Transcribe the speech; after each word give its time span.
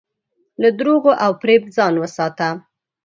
له 0.61 0.69
دروغو 0.79 1.11
او 1.23 1.31
فریب 1.41 1.63
ځان 1.75 1.93
وساته. 1.97 2.47